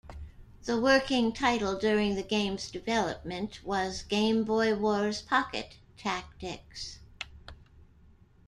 The 0.63 0.81
working 0.81 1.31
title 1.31 1.77
during 1.77 2.15
the 2.15 2.23
game's 2.23 2.71
development 2.71 3.63
was 3.63 4.01
"Game 4.01 4.43
Boy 4.43 4.73
Wars 4.73 5.21
Pocket 5.21 5.75
Tactics". 5.95 6.97